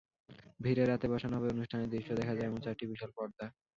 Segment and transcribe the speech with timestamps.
[0.59, 3.45] ভিড় এড়াতে বসানো হবে অনুষ্ঠানের দৃশ্য দেখা যায় এমন চারটি বিশাল পর্দা।